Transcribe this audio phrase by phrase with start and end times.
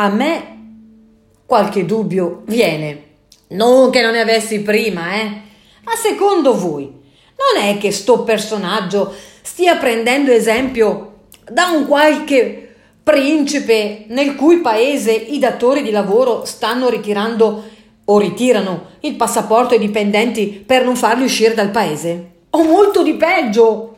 [0.00, 0.56] a me
[1.44, 3.06] qualche dubbio viene.
[3.48, 5.24] Non che non ne avessi prima, eh.
[5.82, 14.04] Ma secondo voi, non è che sto personaggio stia prendendo esempio da un qualche principe
[14.08, 17.64] nel cui paese i datori di lavoro stanno ritirando
[18.04, 22.32] o ritirano il passaporto ai dipendenti per non farli uscire dal paese?
[22.50, 23.96] O molto di peggio!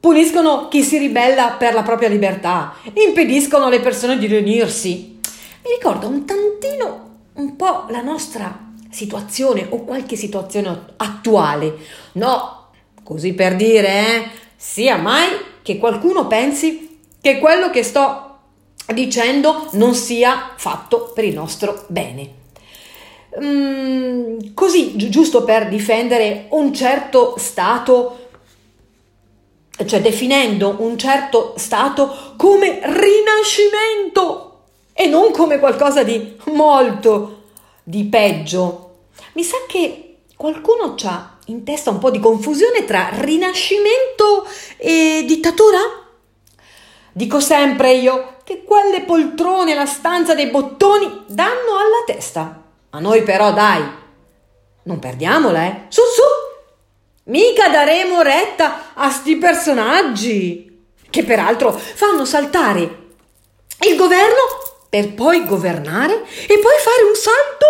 [0.00, 5.20] Puniscono chi si ribella per la propria libertà, impediscono alle persone di riunirsi.
[5.62, 11.76] Mi ricorda un tantino, un po' la nostra situazione o qualche situazione attuale.
[12.12, 12.70] No,
[13.04, 15.28] così per dire, eh, sia mai
[15.62, 18.38] che qualcuno pensi che quello che sto
[18.94, 22.38] dicendo non sia fatto per il nostro bene.
[23.42, 28.19] Mm, così, gi- giusto per difendere un certo stato,
[29.86, 34.46] cioè definendo un certo stato come rinascimento
[34.92, 37.42] e non come qualcosa di molto
[37.82, 38.98] di peggio.
[39.32, 45.78] Mi sa che qualcuno ha in testa un po' di confusione tra rinascimento e dittatura?
[47.12, 52.62] Dico sempre io che quelle poltrone alla stanza dei bottoni danno alla testa.
[52.90, 53.82] A noi però dai,
[54.84, 55.80] non perdiamola, eh.
[55.88, 56.39] Su su!
[57.30, 62.80] Mica daremo retta a sti personaggi, che peraltro fanno saltare
[63.88, 64.42] il governo
[64.88, 67.66] per poi governare e poi fare un salto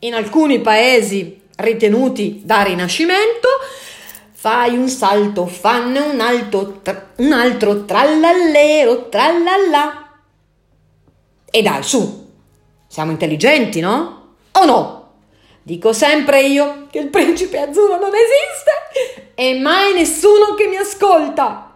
[0.00, 3.48] in alcuni paesi ritenuti da rinascimento.
[4.32, 10.18] Fai un salto, fanne un, alto, tra, un altro trallallero, trallallà.
[11.48, 12.28] E dai, su,
[12.88, 14.34] siamo intelligenti, no?
[14.50, 14.99] O no?
[15.62, 21.74] Dico sempre io che il principe azzurro non esiste e mai nessuno che mi ascolta.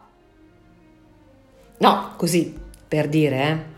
[1.78, 2.54] No, così,
[2.88, 3.73] per dire, eh.